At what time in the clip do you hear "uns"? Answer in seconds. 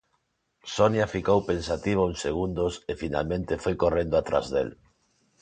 2.09-2.21